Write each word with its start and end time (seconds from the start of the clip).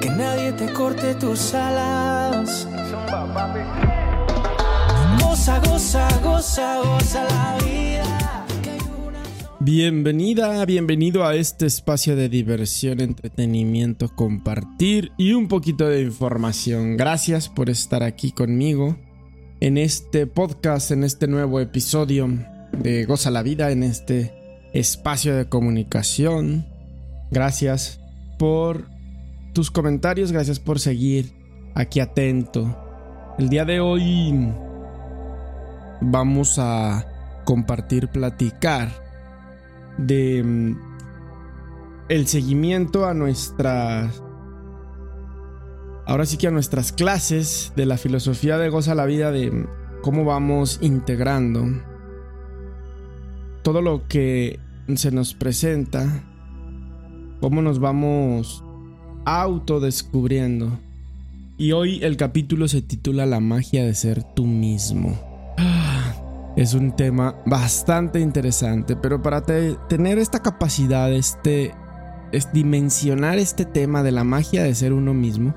Que 0.00 0.10
nadie 0.10 0.52
te 0.52 0.72
corte 0.72 1.14
tus 1.14 1.54
alas. 1.54 2.66
Goza, 5.20 5.58
goza, 5.60 6.08
goza, 6.22 6.78
goza 6.82 7.24
la 7.24 7.58
vida. 7.64 8.46
Bienvenida, 9.60 10.64
bienvenido 10.64 11.24
a 11.24 11.36
este 11.36 11.66
espacio 11.66 12.16
de 12.16 12.28
diversión, 12.28 13.00
entretenimiento, 13.00 14.08
compartir 14.08 15.12
y 15.16 15.34
un 15.34 15.48
poquito 15.48 15.88
de 15.88 16.02
información. 16.02 16.96
Gracias 16.96 17.48
por 17.48 17.70
estar 17.70 18.02
aquí 18.02 18.32
conmigo 18.32 18.96
en 19.60 19.78
este 19.78 20.26
podcast, 20.26 20.90
en 20.90 21.04
este 21.04 21.28
nuevo 21.28 21.60
episodio 21.60 22.28
de 22.72 23.04
Goza 23.04 23.30
la 23.30 23.42
Vida, 23.42 23.70
en 23.70 23.84
este 23.84 24.34
espacio 24.72 25.36
de 25.36 25.48
comunicación. 25.48 26.66
Gracias 27.30 28.00
por 28.38 28.91
tus 29.52 29.70
comentarios, 29.70 30.32
gracias 30.32 30.58
por 30.58 30.80
seguir 30.80 31.32
aquí 31.74 32.00
atento. 32.00 32.76
El 33.38 33.48
día 33.48 33.64
de 33.64 33.80
hoy 33.80 34.52
vamos 36.00 36.58
a 36.58 37.06
compartir, 37.44 38.08
platicar 38.08 38.90
de 39.98 40.42
mm, 40.42 40.78
el 42.08 42.26
seguimiento 42.26 43.06
a 43.06 43.14
nuestras 43.14 44.22
ahora 46.06 46.26
sí 46.26 46.36
que 46.36 46.48
a 46.48 46.50
nuestras 46.50 46.92
clases 46.92 47.72
de 47.76 47.86
la 47.86 47.96
filosofía 47.96 48.58
de 48.58 48.70
goza 48.70 48.94
la 48.94 49.06
vida 49.06 49.30
de 49.30 49.66
cómo 50.02 50.24
vamos 50.24 50.78
integrando 50.82 51.66
todo 53.62 53.82
lo 53.82 54.08
que 54.08 54.58
se 54.94 55.12
nos 55.12 55.34
presenta, 55.34 56.24
cómo 57.40 57.62
nos 57.62 57.78
vamos 57.78 58.64
autodescubriendo. 59.24 60.78
Y 61.58 61.72
hoy 61.72 62.02
el 62.02 62.16
capítulo 62.16 62.68
se 62.68 62.82
titula 62.82 63.26
La 63.26 63.40
magia 63.40 63.84
de 63.84 63.94
ser 63.94 64.22
tú 64.22 64.46
mismo. 64.46 65.18
Es 66.56 66.74
un 66.74 66.94
tema 66.94 67.36
bastante 67.46 68.20
interesante, 68.20 68.94
pero 68.96 69.22
para 69.22 69.42
tener 69.42 70.18
esta 70.18 70.40
capacidad, 70.40 71.10
este, 71.12 71.74
es 72.30 72.52
dimensionar 72.52 73.38
este 73.38 73.64
tema 73.64 74.02
de 74.02 74.12
la 74.12 74.24
magia 74.24 74.62
de 74.62 74.74
ser 74.74 74.92
uno 74.92 75.14
mismo, 75.14 75.54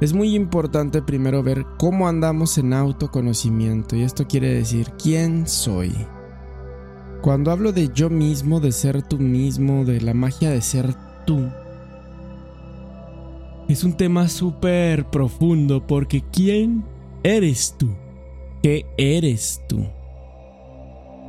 es 0.00 0.12
muy 0.12 0.34
importante 0.34 1.00
primero 1.00 1.42
ver 1.42 1.64
cómo 1.78 2.06
andamos 2.06 2.58
en 2.58 2.74
autoconocimiento 2.74 3.96
y 3.96 4.02
esto 4.02 4.26
quiere 4.28 4.52
decir 4.52 4.90
quién 5.02 5.46
soy. 5.46 5.94
Cuando 7.22 7.50
hablo 7.50 7.72
de 7.72 7.88
yo 7.94 8.10
mismo, 8.10 8.60
de 8.60 8.72
ser 8.72 9.02
tú 9.02 9.18
mismo, 9.18 9.84
de 9.84 10.00
la 10.02 10.12
magia 10.12 10.50
de 10.50 10.60
ser 10.60 10.94
tú, 11.26 11.48
es 13.68 13.82
un 13.82 13.94
tema 13.94 14.28
súper 14.28 15.06
profundo 15.06 15.86
porque 15.86 16.22
¿quién 16.32 16.84
eres 17.22 17.74
tú? 17.76 17.88
¿Qué 18.62 18.86
eres 18.96 19.60
tú? 19.68 19.84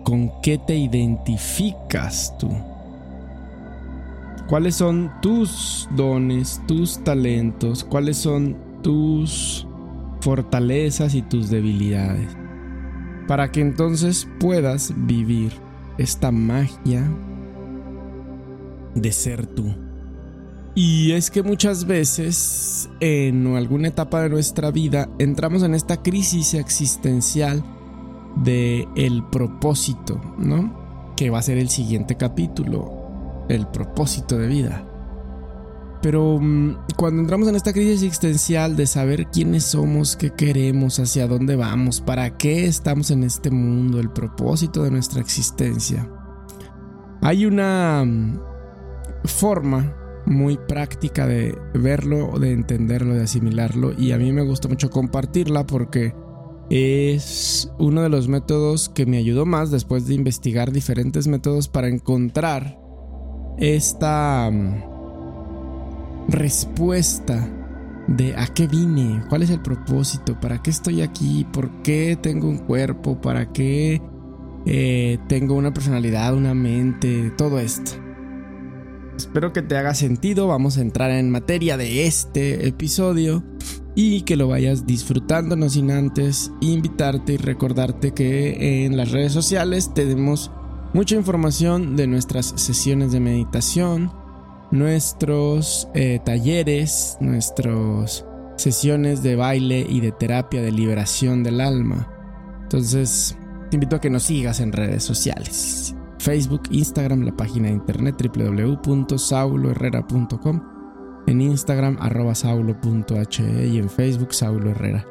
¿Con 0.03 0.31
qué 0.41 0.57
te 0.57 0.75
identificas 0.75 2.37
tú? 2.37 2.49
¿Cuáles 4.47 4.75
son 4.75 5.11
tus 5.21 5.89
dones, 5.95 6.61
tus 6.67 7.03
talentos? 7.03 7.83
¿Cuáles 7.83 8.17
son 8.17 8.55
tus 8.81 9.67
fortalezas 10.21 11.15
y 11.15 11.21
tus 11.23 11.49
debilidades? 11.49 12.37
Para 13.27 13.51
que 13.51 13.61
entonces 13.61 14.27
puedas 14.39 14.93
vivir 14.95 15.51
esta 15.97 16.31
magia 16.31 17.03
de 18.95 19.11
ser 19.11 19.47
tú. 19.47 19.86
Y 20.77 21.13
es 21.13 21.31
que 21.31 21.41
muchas 21.41 21.85
veces 21.87 22.87
en 22.99 23.55
alguna 23.55 23.87
etapa 23.87 24.21
de 24.21 24.29
nuestra 24.29 24.69
vida 24.69 25.09
entramos 25.17 25.63
en 25.63 25.73
esta 25.73 26.03
crisis 26.03 26.53
existencial 26.53 27.63
de 28.35 28.87
el 28.95 29.23
propósito, 29.23 30.21
¿no? 30.37 31.15
Que 31.15 31.31
va 31.31 31.39
a 31.39 31.41
ser 31.41 31.57
el 31.57 31.69
siguiente 31.69 32.15
capítulo, 32.15 33.45
el 33.49 33.65
propósito 33.65 34.37
de 34.37 34.47
vida. 34.47 34.87
Pero 36.03 36.37
mm, 36.39 36.75
cuando 36.95 37.23
entramos 37.23 37.47
en 37.47 37.55
esta 37.55 37.73
crisis 37.73 38.03
existencial 38.03 38.75
de 38.75 38.85
saber 38.85 39.31
quiénes 39.31 39.63
somos, 39.63 40.15
qué 40.15 40.29
queremos, 40.29 40.99
hacia 40.99 41.25
dónde 41.25 41.55
vamos, 41.55 42.01
para 42.01 42.37
qué 42.37 42.67
estamos 42.67 43.09
en 43.09 43.23
este 43.23 43.49
mundo, 43.49 43.99
el 43.99 44.11
propósito 44.11 44.83
de 44.83 44.91
nuestra 44.91 45.21
existencia, 45.21 46.07
hay 47.23 47.47
una 47.47 48.05
mm, 48.05 48.39
forma 49.25 50.03
muy 50.27 50.57
práctica 50.57 51.25
de 51.25 51.57
verlo, 51.73 52.37
de 52.37 52.51
entenderlo, 52.51 53.13
de 53.13 53.23
asimilarlo 53.23 53.93
y 53.97 54.11
a 54.11 54.17
mí 54.17 54.31
me 54.31 54.43
gusta 54.43 54.67
mucho 54.67 54.89
compartirla 54.89 55.65
porque 55.65 56.13
es 56.69 57.71
uno 57.79 58.01
de 58.01 58.09
los 58.09 58.27
métodos 58.27 58.89
que 58.89 59.05
me 59.05 59.17
ayudó 59.17 59.45
más 59.45 59.71
después 59.71 60.05
de 60.05 60.15
investigar 60.15 60.71
diferentes 60.71 61.27
métodos 61.27 61.69
para 61.69 61.87
encontrar 61.87 62.77
esta 63.57 64.49
mm, 64.51 64.83
respuesta 66.27 67.49
de 68.07 68.35
a 68.35 68.47
qué 68.47 68.67
vine, 68.67 69.23
cuál 69.29 69.43
es 69.43 69.49
el 69.49 69.61
propósito, 69.61 70.37
para 70.39 70.61
qué 70.61 70.69
estoy 70.69 71.01
aquí, 71.01 71.45
por 71.51 71.83
qué 71.83 72.17
tengo 72.21 72.49
un 72.49 72.57
cuerpo, 72.57 73.19
para 73.21 73.51
qué 73.51 74.01
eh, 74.65 75.19
tengo 75.29 75.55
una 75.55 75.73
personalidad, 75.73 76.33
una 76.35 76.53
mente, 76.53 77.31
todo 77.37 77.59
esto. 77.59 78.06
Espero 79.17 79.51
que 79.51 79.63
te 79.63 79.75
haga 79.75 79.95
sentido, 79.95 80.45
vamos 80.45 80.77
a 80.77 80.81
entrar 80.81 81.09
en 81.09 81.31
materia 81.31 81.75
de 81.75 82.05
este 82.05 82.67
episodio 82.67 83.43
y 83.95 84.21
que 84.21 84.35
lo 84.35 84.47
vayas 84.47 84.85
disfrutando, 84.85 85.55
no 85.55 85.69
sin 85.69 85.89
antes 85.89 86.51
invitarte 86.61 87.33
y 87.33 87.37
recordarte 87.37 88.13
que 88.13 88.85
en 88.85 88.95
las 88.95 89.11
redes 89.11 89.31
sociales 89.33 89.91
tenemos 89.95 90.51
mucha 90.93 91.15
información 91.15 91.95
de 91.95 92.05
nuestras 92.05 92.53
sesiones 92.57 93.11
de 93.11 93.19
meditación, 93.19 94.13
nuestros 94.69 95.89
eh, 95.95 96.19
talleres, 96.23 97.17
nuestras 97.19 98.23
sesiones 98.55 99.23
de 99.23 99.35
baile 99.35 99.83
y 99.89 99.99
de 99.99 100.11
terapia 100.11 100.61
de 100.61 100.71
liberación 100.71 101.41
del 101.41 101.59
alma. 101.59 102.07
Entonces, 102.61 103.35
te 103.71 103.77
invito 103.77 103.95
a 103.95 104.01
que 104.01 104.11
nos 104.11 104.23
sigas 104.23 104.59
en 104.59 104.73
redes 104.73 105.03
sociales. 105.03 105.95
Facebook, 106.19 106.63
Instagram, 106.71 107.23
la 107.23 107.35
página 107.35 107.67
de 107.67 107.73
internet 107.73 108.15
www.sauloherrera.com, 108.21 110.61
en 111.27 111.41
Instagram 111.41 111.97
arroba 111.99 112.33
saulo.he 112.35 113.67
y 113.67 113.77
en 113.77 113.89
Facebook 113.89 114.33
Saulo 114.33 114.69
Herrera. 114.71 115.05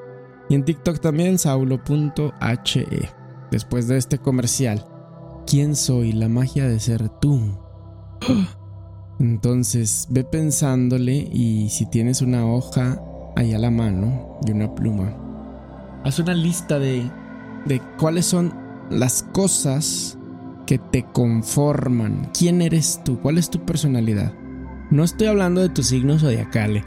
Y 0.49 0.55
en 0.55 0.65
TikTok 0.65 1.01
también 1.01 1.39
saulo.he. 1.39 3.11
Después 3.51 3.89
de 3.89 3.97
este 3.97 4.19
comercial, 4.19 4.85
¿quién 5.47 5.75
soy? 5.77 6.13
La 6.13 6.29
magia 6.29 6.69
de 6.69 6.79
ser 6.81 7.09
tú. 7.21 7.41
Entonces 9.19 10.09
ve 10.11 10.25
pensándole 10.25 11.15
y 11.33 11.71
si 11.71 11.87
tienes 11.87 12.21
una 12.21 12.47
hoja 12.47 13.01
ahí 13.35 13.55
a 13.55 13.59
la 13.59 13.71
mano 13.71 14.39
y 14.47 14.51
una 14.51 14.75
pluma, 14.75 15.17
haz 16.05 16.19
una 16.19 16.35
lista 16.35 16.79
de, 16.79 17.11
de 17.65 17.81
cuáles 17.99 18.27
son 18.27 18.53
las 18.91 19.23
cosas 19.23 20.16
que 20.67 20.79
te 20.79 21.05
conforman. 21.05 22.31
¿Quién 22.37 22.61
eres 22.61 23.01
tú? 23.05 23.21
¿Cuál 23.21 23.39
es 23.39 23.49
tu 23.49 23.65
personalidad? 23.65 24.35
No 24.91 25.05
estoy 25.05 25.29
hablando 25.29 25.61
de 25.61 25.69
tu 25.69 25.83
signo 25.83 26.19
zodiacal. 26.19 26.85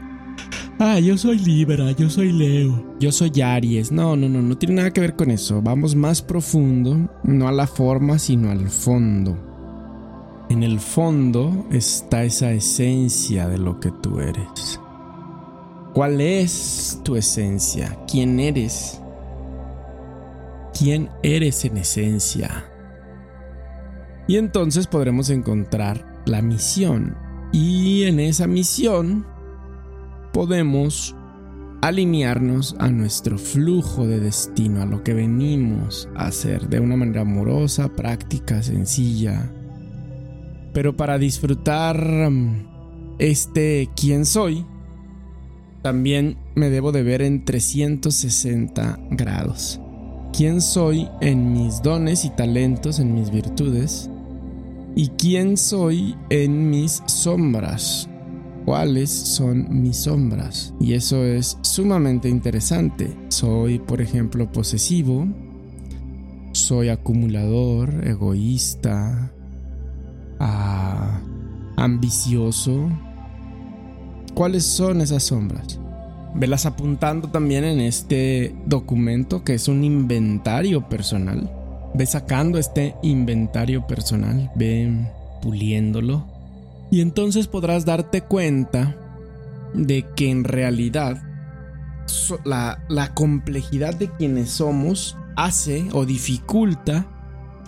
Ah, 0.78 0.98
yo 0.98 1.18
soy 1.18 1.38
Libra, 1.38 1.92
yo 1.92 2.08
soy 2.08 2.32
Leo, 2.32 2.96
yo 2.98 3.12
soy 3.12 3.40
Aries. 3.42 3.92
No, 3.92 4.16
no, 4.16 4.28
no, 4.28 4.40
no 4.40 4.56
tiene 4.56 4.76
nada 4.76 4.92
que 4.92 5.00
ver 5.02 5.14
con 5.14 5.30
eso. 5.30 5.60
Vamos 5.60 5.94
más 5.94 6.22
profundo, 6.22 7.10
no 7.22 7.48
a 7.48 7.52
la 7.52 7.66
forma, 7.66 8.18
sino 8.18 8.50
al 8.50 8.68
fondo. 8.68 9.36
En 10.48 10.62
el 10.62 10.80
fondo 10.80 11.66
está 11.70 12.24
esa 12.24 12.50
esencia 12.52 13.46
de 13.46 13.58
lo 13.58 13.78
que 13.78 13.90
tú 14.02 14.20
eres. 14.20 14.80
¿Cuál 15.92 16.20
es 16.20 17.00
tu 17.04 17.16
esencia? 17.16 17.98
¿Quién 18.10 18.40
eres? 18.40 19.00
¿Quién 20.72 21.10
eres 21.22 21.64
en 21.66 21.76
esencia? 21.76 22.69
Y 24.30 24.36
entonces 24.36 24.86
podremos 24.86 25.28
encontrar 25.28 26.22
la 26.24 26.40
misión. 26.40 27.16
Y 27.52 28.04
en 28.04 28.20
esa 28.20 28.46
misión 28.46 29.26
podemos 30.32 31.16
alinearnos 31.82 32.76
a 32.78 32.90
nuestro 32.90 33.38
flujo 33.38 34.06
de 34.06 34.20
destino, 34.20 34.82
a 34.82 34.86
lo 34.86 35.02
que 35.02 35.14
venimos 35.14 36.08
a 36.14 36.26
hacer 36.26 36.68
de 36.68 36.78
una 36.78 36.94
manera 36.94 37.22
amorosa, 37.22 37.88
práctica, 37.88 38.62
sencilla. 38.62 39.52
Pero 40.72 40.96
para 40.96 41.18
disfrutar 41.18 42.30
mm, 42.30 43.16
este 43.18 43.90
quién 43.96 44.24
soy, 44.24 44.64
también 45.82 46.38
me 46.54 46.70
debo 46.70 46.92
de 46.92 47.02
ver 47.02 47.22
en 47.22 47.44
360 47.44 48.96
grados. 49.10 49.80
¿Quién 50.32 50.60
soy 50.60 51.08
en 51.20 51.52
mis 51.52 51.82
dones 51.82 52.24
y 52.24 52.30
talentos, 52.30 53.00
en 53.00 53.12
mis 53.12 53.32
virtudes? 53.32 54.08
Y 54.94 55.08
quién 55.08 55.56
soy 55.56 56.16
en 56.30 56.70
mis 56.70 57.02
sombras, 57.06 58.08
cuáles 58.64 59.10
son 59.10 59.82
mis 59.82 59.98
sombras. 59.98 60.74
Y 60.80 60.94
eso 60.94 61.24
es 61.24 61.58
sumamente 61.62 62.28
interesante. 62.28 63.16
Soy, 63.28 63.78
por 63.78 64.00
ejemplo, 64.00 64.50
posesivo, 64.50 65.26
soy 66.52 66.88
acumulador, 66.88 68.06
egoísta, 68.06 69.32
ah, 70.38 71.20
ambicioso. 71.76 72.88
¿Cuáles 74.34 74.64
son 74.64 75.00
esas 75.00 75.24
sombras? 75.24 75.78
Velas 76.34 76.64
apuntando 76.66 77.28
también 77.28 77.64
en 77.64 77.80
este 77.80 78.54
documento 78.66 79.42
que 79.42 79.54
es 79.54 79.68
un 79.68 79.84
inventario 79.84 80.88
personal. 80.88 81.50
Ve 81.94 82.06
sacando 82.06 82.58
este 82.58 82.94
inventario 83.02 83.86
personal, 83.86 84.50
ve 84.54 84.92
puliéndolo. 85.42 86.26
Y 86.90 87.00
entonces 87.00 87.46
podrás 87.46 87.84
darte 87.84 88.22
cuenta 88.22 88.96
de 89.74 90.04
que 90.16 90.30
en 90.30 90.44
realidad 90.44 91.22
la, 92.44 93.14
complejidad 93.14 93.94
de 93.94 94.08
quienes 94.08 94.50
somos 94.50 95.16
hace 95.36 95.88
o 95.92 96.04
dificulta 96.04 97.06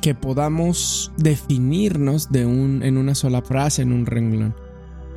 que 0.01 0.15
podamos 0.15 1.13
definirnos 1.17 2.29
en 2.33 2.97
una 2.97 3.15
sola 3.15 3.43
frase, 3.43 3.83
en 3.83 3.93
un 3.93 4.07
renglón. 4.07 4.55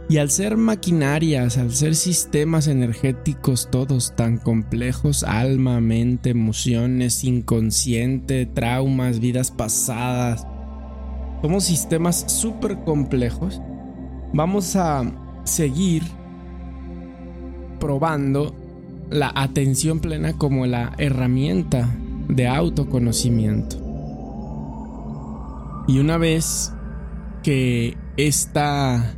Y 0.07 0.18
al 0.18 0.30
ser 0.30 0.56
maquinarias, 0.56 1.57
al 1.57 1.74
ser 1.74 1.96
sistemas 1.96 2.68
energéticos 2.68 3.69
todos 3.72 4.16
tan 4.16 4.38
complejos, 4.38 5.24
alma, 5.24 5.81
mente, 5.81 6.30
emociones, 6.30 7.24
inconsciente, 7.24 8.46
traumas, 8.46 9.19
vidas 9.19 9.50
pasadas, 9.50 10.46
somos 11.42 11.63
sistemas 11.63 12.25
súper 12.31 12.84
complejos, 12.84 13.62
vamos 14.31 14.75
a 14.75 15.12
seguir 15.44 16.04
probando 17.80 18.56
la 19.10 19.31
atención 19.36 20.00
plena 20.00 20.34
como 20.34 20.68
la 20.68 20.94
herramienta 20.98 21.96
de 22.28 22.48
autoconocimiento. 22.48 23.78
Y 25.88 26.00
una 26.00 26.18
vez 26.18 26.74
que 27.44 27.98
esta 28.18 29.16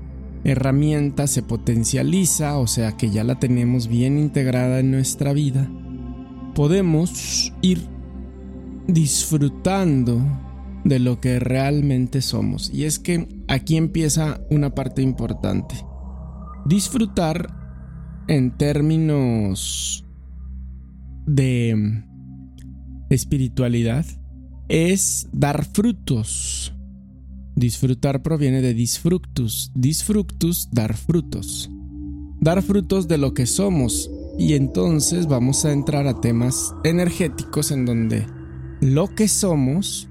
herramienta 0.48 1.28
se 1.28 1.44
potencializa, 1.44 2.58
o 2.58 2.68
sea 2.68 2.94
que 2.94 3.10
ya 3.10 3.24
la 3.24 3.38
tenemos 3.38 3.88
bien 3.88 4.18
integrada 4.18 4.80
en 4.80 4.92
nuestra 4.92 5.34
vida, 5.34 5.70
podemos 6.56 7.54
ir 7.62 7.86
disfrutando 8.88 10.22
de 10.86 11.00
lo 11.00 11.20
que 11.20 11.40
realmente 11.40 12.22
somos. 12.22 12.72
Y 12.74 12.86
es 12.86 12.98
que 12.98 13.28
aquí 13.50 13.76
empieza 13.76 14.40
una 14.50 14.74
parte 14.74 15.02
importante. 15.02 15.76
Disfrutar 16.66 17.54
en 18.30 18.58
términos 18.58 20.06
de 21.26 22.04
espiritualidad 23.10 24.06
es 24.70 25.28
dar 25.34 25.66
frutos. 25.66 26.74
Disfrutar 27.58 28.22
proviene 28.22 28.62
de 28.62 28.76
disfructus, 28.76 29.72
disfructus, 29.74 30.70
dar 30.72 30.96
frutos. 30.96 31.72
Dar 32.40 32.62
frutos 32.62 33.08
de 33.08 33.18
lo 33.18 33.34
que 33.34 33.48
somos. 33.48 34.12
Y 34.38 34.54
entonces 34.54 35.26
vamos 35.26 35.66
a 35.66 35.72
entrar 35.72 36.06
a 36.06 36.22
temas 36.22 36.76
energéticos 36.84 37.72
en 37.72 37.88
donde 37.88 38.28
lo 38.80 39.16
que 39.16 39.28
somos, 39.28 40.08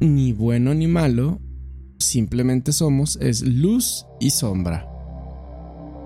ni 0.00 0.32
bueno 0.32 0.72
ni 0.72 0.86
malo, 0.86 1.38
simplemente 1.98 2.72
somos, 2.72 3.18
es 3.20 3.42
luz 3.42 4.06
y 4.18 4.30
sombra. 4.30 4.88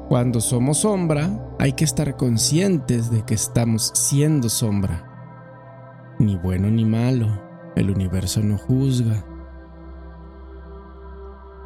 Cuando 0.09 0.41
somos 0.41 0.79
sombra, 0.79 1.55
hay 1.61 1.75
que 1.75 1.85
estar 1.85 2.17
conscientes 2.17 3.13
de 3.13 3.25
que 3.25 3.35
estamos 3.35 3.93
siendo 3.95 4.49
sombra. 4.49 5.07
Ni 6.19 6.37
bueno 6.37 6.69
ni 6.69 6.85
malo, 6.85 7.29
el 7.77 7.91
universo 7.91 8.43
no 8.43 8.59
juzga. 8.59 9.30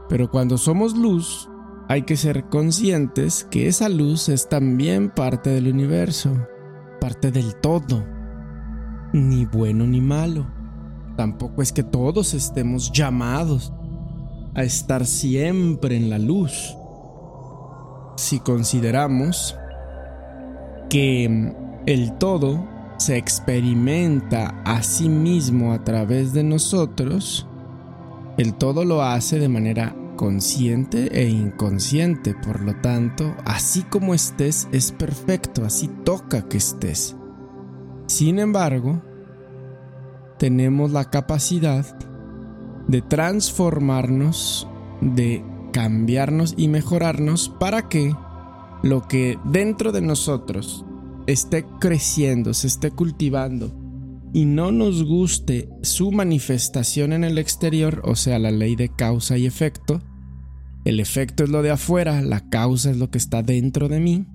Pero 0.09 0.31
cuando 0.31 0.59
somos 0.59 0.97
luz, 0.97 1.49
hay 1.89 2.03
que 2.03 2.17
ser 2.17 2.49
conscientes 2.49 3.47
que 3.51 3.69
esa 3.69 3.89
luz 3.89 4.29
es 4.29 4.49
también 4.49 5.11
parte 5.11 5.51
del 5.51 5.69
universo, 5.69 6.31
parte 7.01 7.31
del 7.31 7.57
todo. 7.57 8.05
Ni 9.13 9.45
bueno 9.45 9.87
ni 9.87 10.01
malo. 10.01 10.47
Tampoco 11.17 11.63
es 11.63 11.73
que 11.73 11.83
todos 11.83 12.35
estemos 12.35 12.91
llamados 12.91 13.73
a 14.55 14.63
estar 14.63 15.07
siempre 15.07 15.97
en 15.97 16.11
la 16.11 16.19
luz. 16.19 16.77
Si 18.17 18.41
consideramos 18.41 19.57
que 20.89 21.55
el 21.87 22.19
todo 22.19 22.67
se 22.99 23.17
experimenta 23.17 24.63
a 24.65 24.83
sí 24.83 25.09
mismo 25.09 25.73
a 25.73 25.85
través 25.85 26.33
de 26.33 26.45
nosotros, 26.45 27.47
el 28.37 28.55
todo 28.55 28.85
lo 28.85 29.03
hace 29.03 29.39
de 29.39 29.49
manera 29.49 29.95
consciente 30.17 31.21
e 31.21 31.29
inconsciente, 31.29 32.35
por 32.35 32.61
lo 32.61 32.75
tanto, 32.77 33.35
así 33.45 33.83
como 33.83 34.15
estés 34.15 34.69
es 34.73 34.93
perfecto, 34.93 35.65
así 35.65 35.89
toca 36.05 36.49
que 36.49 36.59
estés. 36.59 37.17
Sin 38.07 38.39
embargo, 38.39 39.03
tenemos 40.39 40.91
la 40.93 41.11
capacidad 41.11 41.85
de 42.89 43.03
transformarnos, 43.03 44.69
de 45.01 45.45
cambiarnos 45.73 46.55
y 46.57 46.69
mejorarnos 46.69 47.49
para 47.49 47.89
que 47.89 48.15
lo 48.83 49.09
que 49.09 49.39
dentro 49.45 49.93
de 49.93 50.03
nosotros 50.03 50.85
esté 51.27 51.65
creciendo, 51.81 52.53
se 52.53 52.67
esté 52.67 52.91
cultivando, 52.91 53.73
y 54.35 54.47
no 54.47 54.73
nos 54.73 55.05
guste 55.05 55.69
su 55.83 56.11
manifestación 56.11 57.13
en 57.13 57.23
el 57.23 57.39
exterior, 57.39 58.03
o 58.05 58.17
sea, 58.17 58.41
la 58.41 58.51
ley 58.51 58.75
de 58.75 58.89
causa 58.89 59.39
y 59.39 59.47
efecto, 59.47 60.03
el 60.85 60.99
efecto 60.99 61.45
es 61.45 61.51
lo 61.51 61.63
de 61.63 61.71
afuera, 61.71 62.21
la 62.21 62.51
causa 62.51 62.91
es 62.91 62.97
lo 62.97 63.11
que 63.11 63.19
está 63.19 63.45
dentro 63.45 63.89
de 63.89 64.01
mí, 64.01 64.27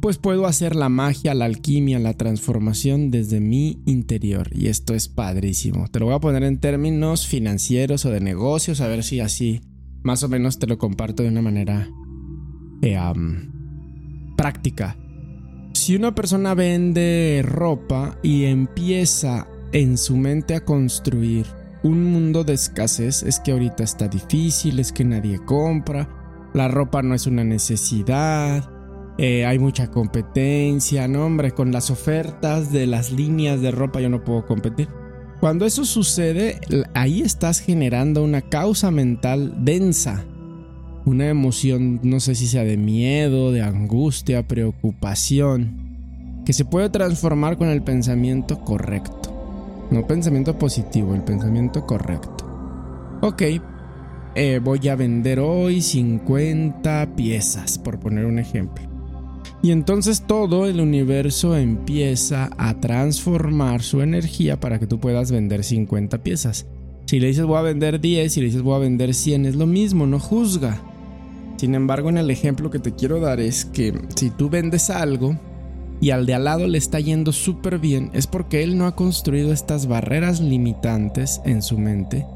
pues 0.00 0.18
puedo 0.18 0.46
hacer 0.46 0.76
la 0.76 0.88
magia, 0.88 1.34
la 1.34 1.46
alquimia, 1.46 1.98
la 1.98 2.14
transformación 2.14 3.10
desde 3.10 3.40
mi 3.40 3.82
interior. 3.86 4.50
Y 4.52 4.68
esto 4.68 4.94
es 4.94 5.08
padrísimo. 5.08 5.88
Te 5.88 5.98
lo 5.98 6.06
voy 6.06 6.14
a 6.14 6.20
poner 6.20 6.42
en 6.42 6.60
términos 6.60 7.26
financieros 7.26 8.04
o 8.04 8.10
de 8.10 8.20
negocios, 8.20 8.82
a 8.82 8.86
ver 8.86 9.02
si 9.02 9.20
así 9.20 9.62
más 10.02 10.22
o 10.22 10.28
menos 10.28 10.58
te 10.58 10.66
lo 10.66 10.78
comparto 10.78 11.22
de 11.22 11.30
una 11.30 11.42
manera 11.42 11.88
eh, 12.82 12.98
práctica 14.36 14.98
si 15.84 15.94
una 15.94 16.14
persona 16.14 16.54
vende 16.54 17.42
ropa 17.44 18.16
y 18.22 18.46
empieza 18.46 19.46
en 19.72 19.98
su 19.98 20.16
mente 20.16 20.54
a 20.54 20.64
construir 20.64 21.44
un 21.82 22.04
mundo 22.04 22.42
de 22.42 22.54
escasez, 22.54 23.22
es 23.22 23.38
que 23.38 23.52
ahorita 23.52 23.84
está 23.84 24.08
difícil, 24.08 24.80
es 24.80 24.92
que 24.92 25.04
nadie 25.04 25.38
compra, 25.44 26.08
la 26.54 26.68
ropa 26.68 27.02
no 27.02 27.14
es 27.14 27.26
una 27.26 27.44
necesidad, 27.44 28.66
eh, 29.18 29.44
hay 29.44 29.58
mucha 29.58 29.90
competencia, 29.90 31.06
no 31.06 31.26
hombre, 31.26 31.50
con 31.50 31.70
las 31.70 31.90
ofertas 31.90 32.72
de 32.72 32.86
las 32.86 33.12
líneas 33.12 33.60
de 33.60 33.70
ropa 33.70 34.00
yo 34.00 34.08
no 34.08 34.24
puedo 34.24 34.46
competir. 34.46 34.88
Cuando 35.38 35.66
eso 35.66 35.84
sucede, 35.84 36.60
ahí 36.94 37.20
estás 37.20 37.60
generando 37.60 38.24
una 38.24 38.40
causa 38.40 38.90
mental 38.90 39.54
densa, 39.66 40.24
una 41.04 41.28
emoción, 41.28 42.00
no 42.02 42.20
sé 42.20 42.34
si 42.34 42.46
sea 42.46 42.64
de 42.64 42.76
miedo, 42.76 43.52
de 43.52 43.62
angustia, 43.62 44.46
preocupación, 44.46 46.42
que 46.44 46.52
se 46.52 46.64
puede 46.64 46.88
transformar 46.88 47.56
con 47.56 47.68
el 47.68 47.82
pensamiento 47.82 48.60
correcto. 48.60 49.30
No 49.90 50.06
pensamiento 50.06 50.58
positivo, 50.58 51.14
el 51.14 51.22
pensamiento 51.22 51.86
correcto. 51.86 53.18
Ok, 53.20 53.42
eh, 54.34 54.60
voy 54.62 54.88
a 54.88 54.96
vender 54.96 55.40
hoy 55.40 55.80
50 55.80 57.14
piezas, 57.16 57.78
por 57.78 58.00
poner 58.00 58.24
un 58.24 58.38
ejemplo. 58.38 58.84
Y 59.62 59.70
entonces 59.70 60.22
todo 60.26 60.66
el 60.66 60.80
universo 60.80 61.56
empieza 61.56 62.50
a 62.58 62.80
transformar 62.80 63.82
su 63.82 64.02
energía 64.02 64.60
para 64.60 64.78
que 64.78 64.86
tú 64.86 65.00
puedas 65.00 65.30
vender 65.30 65.64
50 65.64 66.22
piezas. 66.22 66.66
Si 67.06 67.20
le 67.20 67.28
dices 67.28 67.44
voy 67.44 67.58
a 67.58 67.62
vender 67.62 68.00
10, 68.00 68.32
si 68.32 68.40
le 68.40 68.46
dices 68.46 68.62
voy 68.62 68.74
a 68.76 68.78
vender 68.78 69.14
100, 69.14 69.46
es 69.46 69.56
lo 69.56 69.66
mismo, 69.66 70.06
no 70.06 70.18
juzga. 70.18 70.82
Sin 71.64 71.74
embargo, 71.74 72.10
en 72.10 72.18
el 72.18 72.30
ejemplo 72.30 72.70
que 72.70 72.78
te 72.78 72.92
quiero 72.92 73.20
dar 73.20 73.40
es 73.40 73.64
que 73.64 73.98
si 74.16 74.28
tú 74.28 74.50
vendes 74.50 74.90
algo 74.90 75.34
y 75.98 76.10
al 76.10 76.26
de 76.26 76.34
al 76.34 76.44
lado 76.44 76.66
le 76.66 76.76
está 76.76 77.00
yendo 77.00 77.32
súper 77.32 77.78
bien, 77.78 78.10
es 78.12 78.26
porque 78.26 78.62
él 78.62 78.76
no 78.76 78.86
ha 78.86 78.94
construido 78.94 79.50
estas 79.50 79.86
barreras 79.86 80.40
limitantes 80.40 81.40
en 81.46 81.62
su 81.62 81.78
mente 81.78 82.26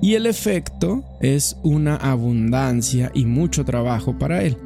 y 0.00 0.14
el 0.14 0.26
efecto 0.26 1.02
es 1.18 1.56
una 1.64 1.96
abundancia 1.96 3.10
y 3.12 3.24
mucho 3.24 3.64
trabajo 3.64 4.20
para 4.20 4.44
él, 4.44 4.56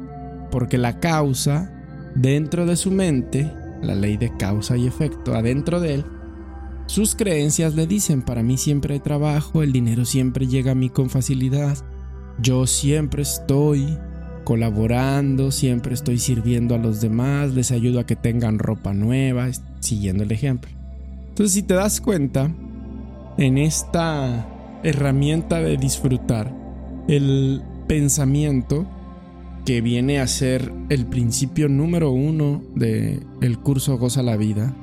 porque 0.51 0.77
la 0.77 0.99
causa 0.99 1.71
dentro 2.13 2.67
de 2.67 2.75
su 2.75 2.91
mente, 2.91 3.51
la 3.81 3.95
ley 3.95 4.17
de 4.17 4.37
causa 4.37 4.77
y 4.77 4.85
efecto 4.85 5.33
adentro 5.33 5.79
de 5.79 5.95
él, 5.95 6.05
sus 6.85 7.15
creencias 7.15 7.73
le 7.73 7.87
dicen, 7.87 8.21
para 8.21 8.43
mí 8.43 8.59
siempre 8.59 8.93
hay 8.93 8.99
trabajo, 8.99 9.63
el 9.63 9.71
dinero 9.71 10.05
siempre 10.05 10.45
llega 10.45 10.73
a 10.73 10.75
mí 10.75 10.91
con 10.91 11.09
facilidad, 11.09 11.75
yo 12.39 12.67
siempre 12.67 13.23
estoy 13.23 13.97
colaborando, 14.51 15.49
siempre 15.49 15.93
estoy 15.93 16.19
sirviendo 16.19 16.75
a 16.75 16.77
los 16.77 16.99
demás, 16.99 17.53
les 17.53 17.71
ayudo 17.71 18.01
a 18.01 18.05
que 18.05 18.17
tengan 18.17 18.59
ropa 18.59 18.93
nueva, 18.93 19.49
siguiendo 19.79 20.23
el 20.23 20.31
ejemplo. 20.33 20.69
Entonces, 21.29 21.53
si 21.53 21.63
te 21.63 21.73
das 21.73 22.01
cuenta, 22.01 22.51
en 23.37 23.57
esta 23.57 24.45
herramienta 24.83 25.61
de 25.61 25.77
disfrutar, 25.77 26.53
el 27.07 27.61
pensamiento 27.87 28.85
que 29.63 29.79
viene 29.79 30.19
a 30.19 30.27
ser 30.27 30.69
el 30.89 31.05
principio 31.05 31.69
número 31.69 32.11
uno 32.11 32.61
del 32.75 33.25
el 33.39 33.57
curso 33.57 33.97
Goza 33.97 34.21
la 34.21 34.35
Vida. 34.35 34.75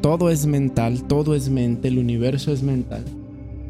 Todo 0.00 0.30
es 0.30 0.46
mental, 0.46 1.08
todo 1.08 1.34
es 1.34 1.50
mente, 1.50 1.88
el 1.88 1.98
universo 1.98 2.52
es 2.52 2.62
mental. 2.62 3.04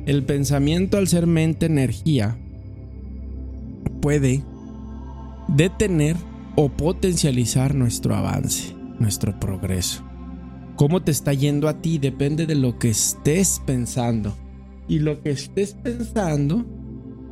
El 0.04 0.24
pensamiento 0.24 0.98
al 0.98 1.08
ser 1.08 1.26
mente 1.26 1.64
energía 1.64 2.36
puede 4.02 4.42
detener 5.48 6.16
o 6.56 6.68
potencializar 6.68 7.74
nuestro 7.74 8.14
avance, 8.14 8.74
nuestro 8.98 9.38
progreso. 9.38 10.02
Cómo 10.76 11.02
te 11.02 11.10
está 11.10 11.32
yendo 11.32 11.68
a 11.68 11.80
ti 11.80 11.98
depende 11.98 12.46
de 12.46 12.54
lo 12.54 12.78
que 12.78 12.90
estés 12.90 13.62
pensando. 13.64 14.36
Y 14.88 14.98
lo 14.98 15.22
que 15.22 15.30
estés 15.30 15.74
pensando 15.74 16.64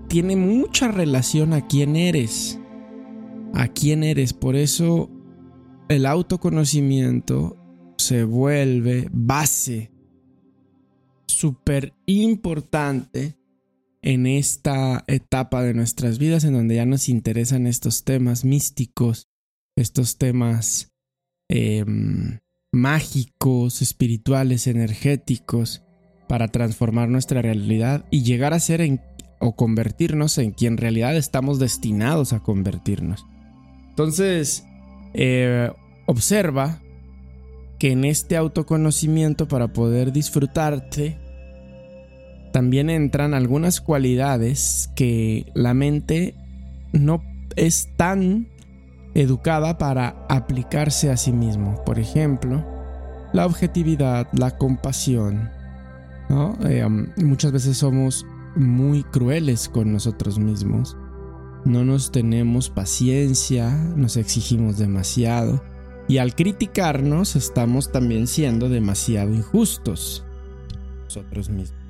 tiene 0.08 0.36
mucha 0.36 0.90
relación 0.90 1.52
a 1.52 1.66
quién 1.66 1.96
eres. 1.96 2.58
A 3.52 3.68
quién 3.68 4.02
eres. 4.02 4.32
Por 4.32 4.56
eso 4.56 5.10
el 5.88 6.06
autoconocimiento 6.06 7.56
se 7.98 8.24
vuelve 8.24 9.08
base 9.12 9.92
súper 11.26 11.92
importante 12.06 13.36
en 14.04 14.26
esta 14.26 15.02
etapa 15.06 15.62
de 15.62 15.72
nuestras 15.72 16.18
vidas 16.18 16.44
en 16.44 16.52
donde 16.52 16.74
ya 16.74 16.84
nos 16.84 17.08
interesan 17.08 17.66
estos 17.66 18.04
temas 18.04 18.44
místicos, 18.44 19.30
estos 19.76 20.18
temas 20.18 20.92
em, 21.48 22.40
mágicos, 22.70 23.80
espirituales, 23.80 24.66
energéticos, 24.66 25.82
para 26.28 26.48
transformar 26.48 27.08
nuestra 27.08 27.40
realidad 27.40 28.04
y 28.10 28.24
llegar 28.24 28.52
a 28.52 28.60
ser 28.60 28.82
en, 28.82 29.00
o 29.40 29.56
convertirnos 29.56 30.36
en 30.36 30.52
quien 30.52 30.74
en 30.74 30.78
realidad 30.78 31.16
estamos 31.16 31.58
destinados 31.58 32.34
a 32.34 32.40
convertirnos. 32.40 33.24
Entonces, 33.88 34.66
eh, 35.14 35.70
observa 36.04 36.82
que 37.78 37.92
en 37.92 38.04
este 38.04 38.36
autoconocimiento 38.36 39.48
para 39.48 39.72
poder 39.72 40.12
disfrutarte, 40.12 41.23
también 42.54 42.88
entran 42.88 43.34
algunas 43.34 43.80
cualidades 43.80 44.88
que 44.94 45.50
la 45.54 45.74
mente 45.74 46.36
no 46.92 47.20
es 47.56 47.88
tan 47.96 48.46
educada 49.14 49.76
para 49.76 50.24
aplicarse 50.28 51.10
a 51.10 51.16
sí 51.16 51.32
mismo. 51.32 51.82
Por 51.84 51.98
ejemplo, 51.98 52.64
la 53.32 53.44
objetividad, 53.44 54.28
la 54.32 54.56
compasión. 54.56 55.50
Eh, 56.68 56.86
muchas 57.16 57.50
veces 57.50 57.76
somos 57.76 58.24
muy 58.54 59.02
crueles 59.02 59.68
con 59.68 59.92
nosotros 59.92 60.38
mismos. 60.38 60.96
No 61.64 61.84
nos 61.84 62.12
tenemos 62.12 62.70
paciencia, 62.70 63.68
nos 63.96 64.16
exigimos 64.16 64.78
demasiado. 64.78 65.60
Y 66.06 66.18
al 66.18 66.36
criticarnos 66.36 67.34
estamos 67.34 67.90
también 67.90 68.28
siendo 68.28 68.68
demasiado 68.68 69.34
injustos 69.34 70.24
nosotros 71.02 71.50
mismos. 71.50 71.83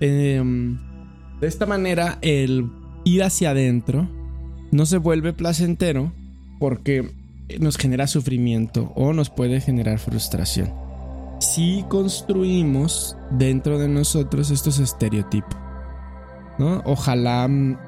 Em, 0.00 0.78
de 1.40 1.46
esta 1.46 1.66
manera, 1.66 2.18
el 2.22 2.70
ir 3.04 3.22
hacia 3.22 3.50
adentro 3.50 4.08
no 4.72 4.86
se 4.86 4.98
vuelve 4.98 5.32
placentero 5.32 6.12
porque 6.58 7.14
nos 7.58 7.76
genera 7.76 8.06
sufrimiento 8.06 8.92
o 8.94 9.12
nos 9.12 9.30
puede 9.30 9.60
generar 9.60 9.98
frustración. 9.98 10.72
Si 11.40 11.84
construimos 11.88 13.16
dentro 13.30 13.78
de 13.78 13.88
nosotros 13.88 14.50
estos 14.50 14.78
estereotipos. 14.78 15.56
Ojalá 16.84 17.48
mm, 17.48 17.78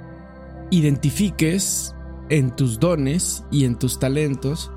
identifiques 0.70 1.94
en 2.30 2.56
tus 2.56 2.80
dones 2.80 3.44
y 3.50 3.66
en 3.66 3.78
tus 3.78 3.98
talentos 3.98 4.70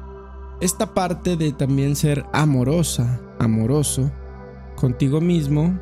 esta 0.60 0.94
parte 0.94 1.38
de 1.38 1.54
también 1.54 1.96
ser 1.96 2.26
amorosa, 2.34 3.22
amoroso 3.40 4.12
contigo 4.76 5.22
mismo 5.22 5.80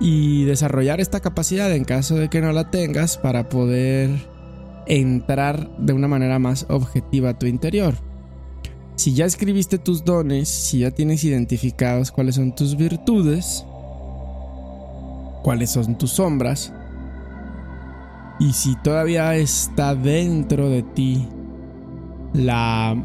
y 0.00 0.44
desarrollar 0.44 0.98
esta 0.98 1.20
capacidad 1.20 1.72
en 1.72 1.84
caso 1.84 2.16
de 2.16 2.30
que 2.30 2.40
no 2.40 2.52
la 2.52 2.70
tengas 2.70 3.18
para 3.18 3.50
poder 3.50 4.10
entrar 4.86 5.70
de 5.76 5.92
una 5.92 6.08
manera 6.08 6.38
más 6.38 6.66
objetiva 6.70 7.30
a 7.30 7.38
tu 7.38 7.46
interior. 7.46 7.94
Si 8.96 9.14
ya 9.14 9.26
escribiste 9.26 9.78
tus 9.78 10.04
dones, 10.04 10.48
si 10.48 10.80
ya 10.80 10.90
tienes 10.90 11.22
identificados 11.24 12.10
cuáles 12.10 12.34
son 12.36 12.54
tus 12.54 12.76
virtudes, 12.76 13.64
cuáles 15.42 15.70
son 15.70 15.96
tus 15.96 16.12
sombras, 16.12 16.72
y 18.38 18.54
si 18.54 18.74
todavía 18.76 19.36
está 19.36 19.94
dentro 19.94 20.70
de 20.70 20.82
ti 20.82 21.28
la 22.32 22.96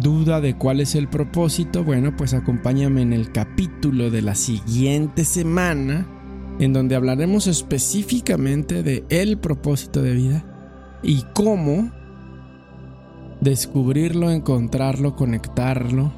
duda 0.00 0.40
de 0.40 0.56
cuál 0.56 0.80
es 0.80 0.96
el 0.96 1.08
propósito, 1.08 1.84
bueno, 1.84 2.16
pues 2.16 2.34
acompáñame 2.34 3.02
en 3.02 3.12
el 3.12 3.30
capítulo 3.30 4.10
de 4.10 4.22
la 4.22 4.34
siguiente 4.34 5.24
semana 5.24 6.08
en 6.58 6.72
donde 6.72 6.94
hablaremos 6.94 7.46
específicamente 7.46 8.82
de 8.82 9.04
el 9.08 9.38
propósito 9.38 10.02
de 10.02 10.12
vida 10.12 10.44
y 11.02 11.24
cómo 11.34 11.90
descubrirlo, 13.40 14.30
encontrarlo, 14.30 15.16
conectarlo 15.16 16.12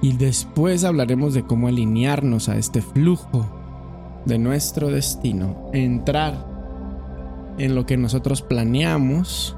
y 0.00 0.16
después 0.16 0.84
hablaremos 0.84 1.34
de 1.34 1.44
cómo 1.44 1.68
alinearnos 1.68 2.48
a 2.48 2.56
este 2.56 2.82
flujo 2.82 3.48
de 4.26 4.38
nuestro 4.38 4.88
destino, 4.88 5.70
entrar 5.72 6.46
en 7.58 7.74
lo 7.74 7.86
que 7.86 7.96
nosotros 7.96 8.42
planeamos 8.42 9.56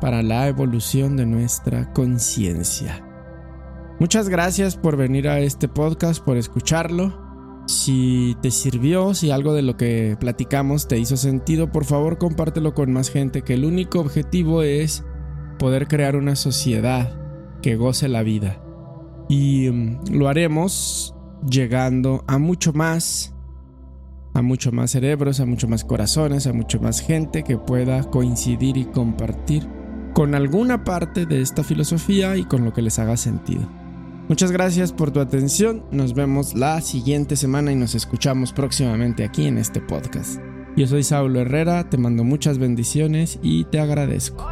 para 0.00 0.22
la 0.22 0.48
evolución 0.48 1.16
de 1.16 1.24
nuestra 1.24 1.92
conciencia. 1.92 3.02
Muchas 3.98 4.28
gracias 4.28 4.76
por 4.76 4.96
venir 4.96 5.28
a 5.28 5.38
este 5.38 5.68
podcast, 5.68 6.22
por 6.22 6.36
escucharlo. 6.36 7.21
Si 7.66 8.36
te 8.42 8.50
sirvió, 8.50 9.14
si 9.14 9.30
algo 9.30 9.54
de 9.54 9.62
lo 9.62 9.76
que 9.76 10.16
platicamos 10.18 10.88
te 10.88 10.98
hizo 10.98 11.16
sentido, 11.16 11.70
por 11.70 11.84
favor 11.84 12.18
compártelo 12.18 12.74
con 12.74 12.92
más 12.92 13.10
gente, 13.10 13.42
que 13.42 13.54
el 13.54 13.64
único 13.64 14.00
objetivo 14.00 14.62
es 14.62 15.04
poder 15.58 15.86
crear 15.86 16.16
una 16.16 16.34
sociedad 16.34 17.16
que 17.62 17.76
goce 17.76 18.08
la 18.08 18.22
vida. 18.22 18.62
Y 19.28 19.70
mm, 19.70 20.12
lo 20.12 20.28
haremos 20.28 21.14
llegando 21.48 22.24
a 22.26 22.38
mucho 22.38 22.72
más, 22.72 23.34
a 24.34 24.42
mucho 24.42 24.72
más 24.72 24.90
cerebros, 24.90 25.40
a 25.40 25.46
mucho 25.46 25.68
más 25.68 25.84
corazones, 25.84 26.46
a 26.46 26.52
mucho 26.52 26.80
más 26.80 27.00
gente 27.00 27.44
que 27.44 27.58
pueda 27.58 28.02
coincidir 28.10 28.76
y 28.76 28.84
compartir 28.86 29.68
con 30.14 30.34
alguna 30.34 30.84
parte 30.84 31.26
de 31.26 31.40
esta 31.40 31.64
filosofía 31.64 32.36
y 32.36 32.44
con 32.44 32.64
lo 32.64 32.72
que 32.72 32.82
les 32.82 32.98
haga 32.98 33.16
sentido. 33.16 33.81
Muchas 34.32 34.50
gracias 34.50 34.94
por 34.94 35.10
tu 35.10 35.20
atención, 35.20 35.84
nos 35.90 36.14
vemos 36.14 36.54
la 36.54 36.80
siguiente 36.80 37.36
semana 37.36 37.70
y 37.70 37.74
nos 37.74 37.94
escuchamos 37.94 38.54
próximamente 38.54 39.24
aquí 39.24 39.46
en 39.46 39.58
este 39.58 39.82
podcast. 39.82 40.40
Yo 40.74 40.86
soy 40.86 41.02
Saulo 41.02 41.40
Herrera, 41.40 41.90
te 41.90 41.98
mando 41.98 42.24
muchas 42.24 42.56
bendiciones 42.56 43.38
y 43.42 43.64
te 43.64 43.78
agradezco. 43.78 44.48